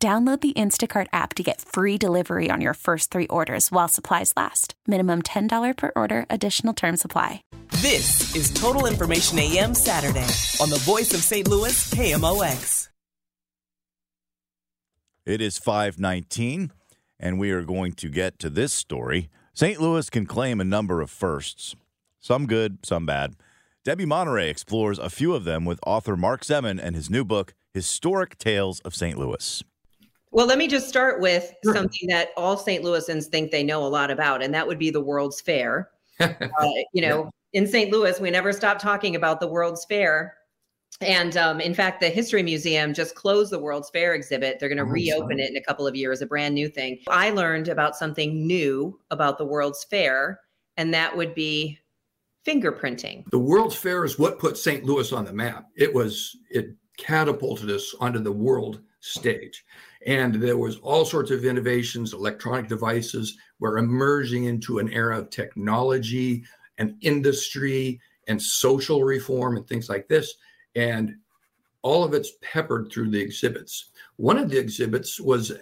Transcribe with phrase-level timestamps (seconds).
[0.00, 4.32] Download the Instacart app to get free delivery on your first three orders while supplies
[4.36, 4.74] last.
[4.86, 7.42] Minimum $10 per order, additional term supply.
[7.82, 10.28] This is Total Information AM Saturday
[10.62, 11.48] on the voice of St.
[11.48, 12.90] Louis, KMOX.
[15.26, 16.70] It is 519,
[17.18, 19.28] and we are going to get to this story.
[19.52, 19.80] St.
[19.80, 21.74] Louis can claim a number of firsts,
[22.20, 23.34] some good, some bad.
[23.84, 27.52] Debbie Monterrey explores a few of them with author Mark Zeman and his new book,
[27.74, 29.18] Historic Tales of St.
[29.18, 29.64] Louis.
[30.30, 31.74] Well, let me just start with sure.
[31.74, 32.84] something that all St.
[32.84, 35.90] Louisans think they know a lot about, and that would be the World's Fair.
[36.20, 36.34] uh,
[36.92, 37.60] you know, yeah.
[37.60, 37.90] in St.
[37.90, 40.34] Louis, we never stop talking about the World's Fair.
[41.00, 44.58] And um, in fact, the History Museum just closed the World's Fair exhibit.
[44.58, 45.42] They're going to oh, reopen sorry.
[45.42, 46.98] it in a couple of years, a brand new thing.
[47.08, 50.40] I learned about something new about the World's Fair,
[50.76, 51.78] and that would be
[52.44, 53.30] fingerprinting.
[53.30, 54.84] The World's Fair is what put St.
[54.84, 55.68] Louis on the map.
[55.76, 59.64] It was, it catapulted us onto the world stage.
[60.06, 65.30] And there was all sorts of innovations, electronic devices were emerging into an era of
[65.30, 66.44] technology
[66.78, 70.34] and industry and social reform and things like this.
[70.76, 71.16] And
[71.82, 73.90] all of it's peppered through the exhibits.
[74.16, 75.52] One of the exhibits was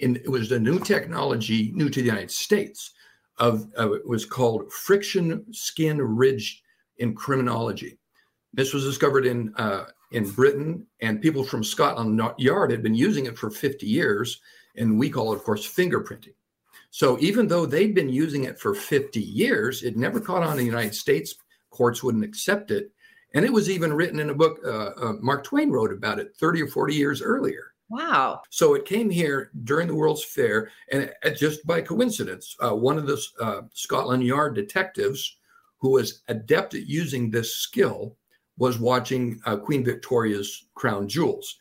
[0.00, 2.92] in it was a new technology new to the United States
[3.38, 6.62] of uh, it was called friction skin ridge
[6.98, 7.98] in criminology.
[8.52, 13.26] This was discovered in uh, in Britain, and people from Scotland Yard had been using
[13.26, 14.40] it for 50 years.
[14.76, 16.34] And we call it, of course, fingerprinting.
[16.90, 20.58] So even though they'd been using it for 50 years, it never caught on in
[20.58, 21.34] the United States.
[21.70, 22.90] Courts wouldn't accept it.
[23.34, 26.34] And it was even written in a book, uh, uh, Mark Twain wrote about it
[26.36, 27.74] 30 or 40 years earlier.
[27.90, 28.42] Wow.
[28.50, 33.06] So it came here during the World's Fair, and just by coincidence, uh, one of
[33.06, 35.38] the uh, Scotland Yard detectives
[35.78, 38.16] who was adept at using this skill
[38.58, 41.56] was watching uh, Queen Victoria's crown jewels.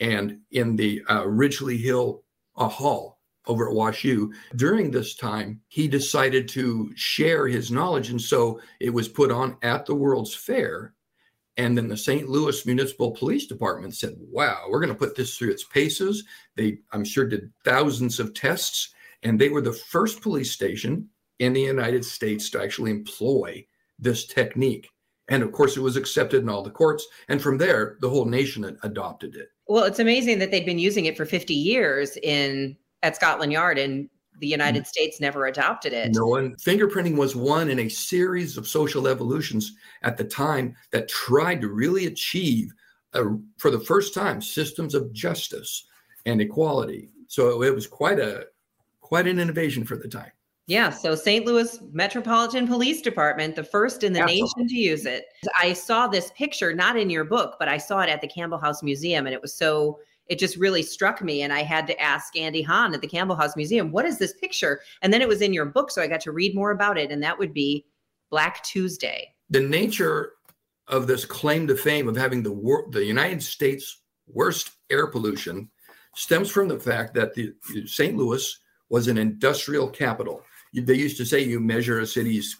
[0.00, 2.22] And in the uh, Ridgley Hill
[2.56, 8.10] uh, Hall over at WashU, during this time, he decided to share his knowledge.
[8.10, 10.94] And so it was put on at the World's Fair.
[11.56, 12.28] And then the St.
[12.28, 16.24] Louis Municipal Police Department said, wow, we're going to put this through its paces.
[16.56, 18.94] They, I'm sure, did thousands of tests.
[19.22, 21.08] And they were the first police station
[21.38, 23.64] in the United States to actually employ
[23.98, 24.88] this technique.
[25.28, 27.06] And of course, it was accepted in all the courts.
[27.28, 29.48] And from there, the whole nation adopted it.
[29.68, 33.78] Well, it's amazing that they'd been using it for 50 years in at Scotland Yard
[33.78, 34.88] and the United mm-hmm.
[34.88, 36.12] States never adopted it.
[36.14, 41.08] No, and fingerprinting was one in a series of social evolutions at the time that
[41.08, 42.72] tried to really achieve,
[43.12, 43.24] a,
[43.58, 45.84] for the first time, systems of justice
[46.26, 47.10] and equality.
[47.28, 48.46] So it was quite a
[49.00, 50.32] quite an innovation for the time.
[50.72, 51.44] Yeah, so St.
[51.44, 54.40] Louis Metropolitan Police Department, the first in the Absolutely.
[54.40, 55.26] nation to use it.
[55.60, 58.56] I saw this picture not in your book, but I saw it at the Campbell
[58.56, 62.00] House Museum and it was so it just really struck me and I had to
[62.00, 65.28] ask Andy Hahn at the Campbell House Museum, "What is this picture?" And then it
[65.28, 67.52] was in your book so I got to read more about it and that would
[67.52, 67.84] be
[68.30, 69.34] Black Tuesday.
[69.50, 70.32] The nature
[70.88, 75.70] of this claim to fame of having the wor- the United States worst air pollution
[76.14, 77.52] stems from the fact that the
[77.84, 78.16] St.
[78.16, 80.42] Louis was an industrial capital
[80.74, 82.56] they used to say you measure a city's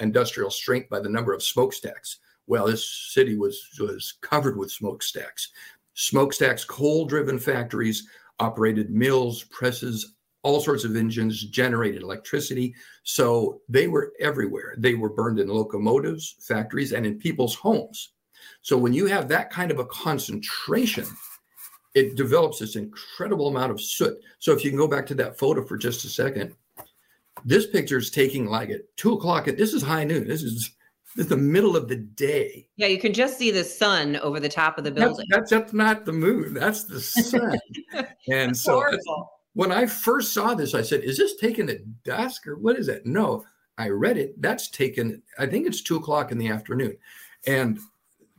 [0.00, 2.18] industrial strength by the number of smokestacks.
[2.46, 5.50] Well, this city was was covered with smokestacks.
[5.94, 8.06] Smokestacks, coal-driven factories
[8.40, 12.74] operated mills, presses, all sorts of engines, generated electricity.
[13.02, 14.74] So they were everywhere.
[14.76, 18.12] They were burned in locomotives, factories, and in people's homes.
[18.60, 21.06] So when you have that kind of a concentration,
[21.94, 24.18] it develops this incredible amount of soot.
[24.38, 26.54] So if you can go back to that photo for just a second,
[27.44, 29.48] this picture is taking like at two o'clock.
[29.48, 30.26] At, this is high noon.
[30.26, 30.74] This is
[31.14, 32.66] this is the middle of the day.
[32.76, 35.26] Yeah, you can just see the sun over the top of the building.
[35.30, 36.54] That's, that's, that's not the moon.
[36.54, 37.58] That's the sun.
[38.28, 38.84] and so
[39.52, 42.88] when I first saw this, I said, "Is this taken at dusk or what is
[42.88, 43.44] it?" No,
[43.78, 44.40] I read it.
[44.40, 45.22] That's taken.
[45.38, 46.96] I think it's two o'clock in the afternoon,
[47.46, 47.78] and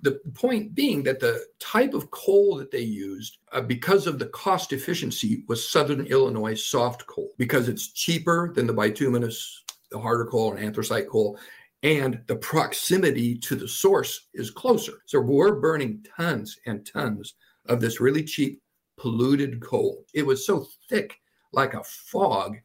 [0.02, 4.28] the point being that the type of coal that they used, uh, because of the
[4.28, 10.26] cost efficiency, was Southern Illinois soft coal because it's cheaper than the bituminous, the harder
[10.26, 11.40] coal, and anthracite coal.
[11.82, 14.94] And the proximity to the source is closer.
[15.06, 17.36] So we're burning tons and tons
[17.68, 18.62] of this really cheap
[18.98, 20.04] polluted coal.
[20.14, 21.18] It was so thick,
[21.54, 22.58] like a fog,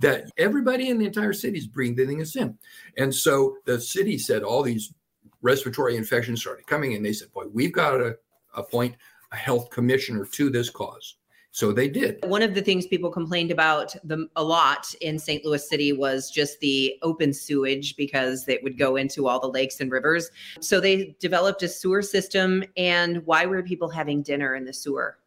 [0.00, 2.58] that everybody in the entire city is breathing this in.
[2.98, 4.92] And so the city said all these
[5.40, 8.18] respiratory infections started coming, and they said, "Boy, we've got to
[8.54, 8.96] appoint
[9.32, 11.16] a health commissioner to this cause."
[11.50, 12.24] So they did.
[12.24, 15.44] One of the things people complained about the, a lot in St.
[15.44, 19.80] Louis City was just the open sewage because it would go into all the lakes
[19.80, 20.30] and rivers.
[20.60, 22.62] So they developed a sewer system.
[22.76, 25.18] And why were people having dinner in the sewer?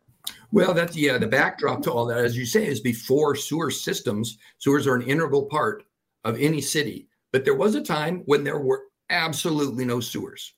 [0.51, 1.17] Well, that's yeah.
[1.17, 4.37] The backdrop to all that, as you say, is before sewer systems.
[4.59, 5.83] Sewers are an integral part
[6.23, 7.07] of any city.
[7.33, 10.53] But there was a time when there were absolutely no sewers.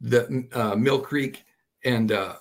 [0.00, 1.44] The uh, Mill Creek
[1.84, 2.36] and uh,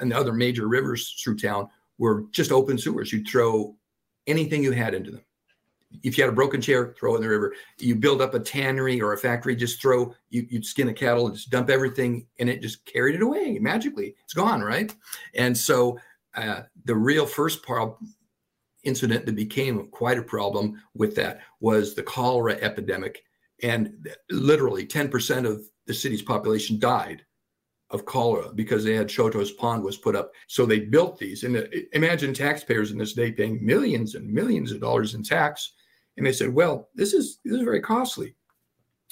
[0.00, 3.12] and other major rivers through town were just open sewers.
[3.12, 3.76] You'd throw
[4.26, 5.22] anything you had into them.
[6.02, 7.54] If you had a broken chair, throw it in the river.
[7.78, 11.26] You build up a tannery or a factory, just throw, you, would skin a cattle
[11.26, 14.14] and just dump everything and it just carried it away magically.
[14.24, 14.94] It's gone, right?
[15.34, 15.98] And so
[16.34, 17.96] uh, the real first part
[18.82, 23.22] incident that became quite a problem with that was the cholera epidemic.
[23.62, 27.24] And literally 10% of the city's population died
[27.90, 30.32] of cholera because they had Chouteau's Pond was put up.
[30.48, 31.44] So they built these.
[31.44, 35.72] And uh, imagine taxpayers in this day paying millions and millions of dollars in tax.
[36.16, 38.34] And they said, well, this is this is very costly.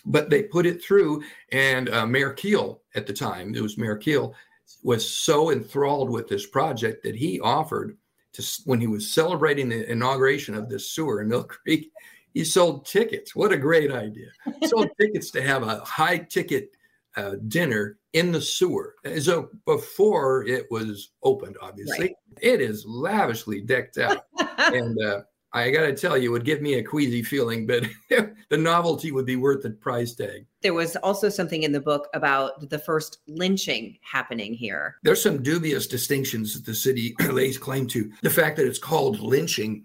[0.07, 3.97] But they put it through, and uh, Mayor Keel at the time, it was Mayor
[3.97, 4.35] Keel,
[4.83, 7.97] was so enthralled with this project that he offered
[8.35, 11.91] to when he was celebrating the inauguration of this sewer in Mill Creek,
[12.35, 13.35] he sold tickets.
[13.35, 14.29] What a great idea!
[14.65, 16.77] sold tickets to have a high ticket
[17.17, 18.95] uh, dinner in the sewer.
[19.21, 22.17] So before it was opened, obviously, right.
[22.41, 24.25] it is lavishly decked out.
[24.59, 25.21] and uh,
[25.53, 27.85] I got to tell you, it would give me a queasy feeling, but
[28.51, 30.47] the novelty would be worth the price tag.
[30.63, 34.97] There was also something in the book about the first lynching happening here.
[35.03, 38.11] There's some dubious distinctions that the city lays claim to.
[38.23, 39.85] The fact that it's called lynching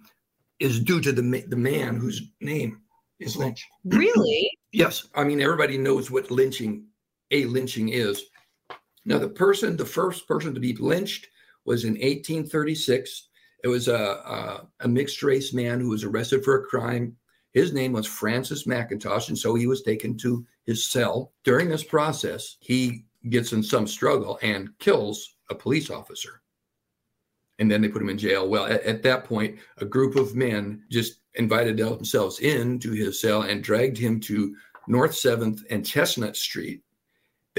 [0.59, 2.81] is due to the, the man whose name
[3.19, 3.65] is Lynch.
[3.85, 4.51] Really?
[4.71, 5.07] yes.
[5.15, 6.85] I mean, everybody knows what lynching
[7.31, 8.25] a lynching is.
[9.05, 11.27] Now, the person, the first person to be lynched
[11.65, 13.29] was in 1836.
[13.63, 17.15] It was a, a, a, mixed race man who was arrested for a crime.
[17.53, 21.33] His name was Francis McIntosh, and so he was taken to his cell.
[21.43, 26.41] During this process, he gets in some struggle and kills a police officer.
[27.57, 28.47] And then they put him in jail.
[28.47, 33.41] Well, at, at that point, a group of men just invited themselves into his cell
[33.41, 34.55] and dragged him to
[34.87, 36.81] North 7th and Chestnut Street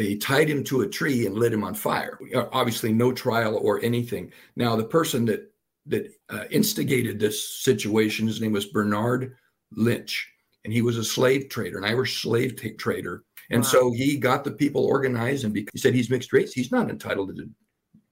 [0.01, 2.19] they tied him to a tree and lit him on fire.
[2.53, 4.33] Obviously, no trial or anything.
[4.57, 5.53] Now, the person that
[5.87, 9.37] that uh, instigated this situation, his name was Bernard
[9.73, 10.27] Lynch,
[10.65, 13.25] and he was a slave trader, an Irish slave t- trader.
[13.51, 13.69] And wow.
[13.69, 16.55] so he got the people organized, and he said he's mixed race.
[16.55, 17.51] He's not entitled to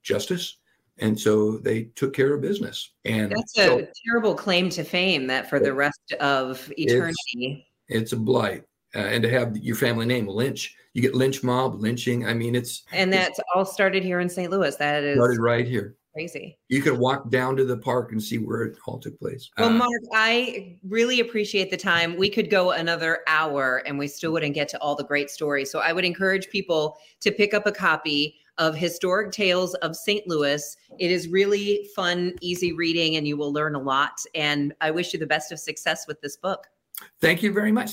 [0.03, 0.59] justice.
[0.99, 2.93] And so they took care of business.
[3.07, 7.67] And that's a so, terrible claim to fame that for the rest of eternity.
[7.89, 8.65] It's, it's a blight.
[8.99, 12.27] Uh, and to have your family name Lynch you get lynch mob, lynching.
[12.27, 14.51] I mean, it's and that's it's, all started here in St.
[14.51, 14.75] Louis.
[14.77, 15.95] That is started right here.
[16.13, 16.59] Crazy.
[16.67, 19.49] You could walk down to the park and see where it all took place.
[19.57, 22.17] Well, uh, Mark, I really appreciate the time.
[22.17, 25.71] We could go another hour and we still wouldn't get to all the great stories.
[25.71, 30.27] So I would encourage people to pick up a copy of Historic Tales of St.
[30.27, 30.77] Louis.
[30.99, 34.19] It is really fun, easy reading, and you will learn a lot.
[34.35, 36.67] And I wish you the best of success with this book.
[37.21, 37.93] Thank you very much.